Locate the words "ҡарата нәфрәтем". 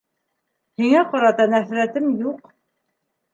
1.11-2.09